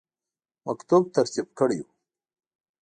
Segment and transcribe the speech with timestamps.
[0.67, 1.91] مکتوب ترتیب کړی وو.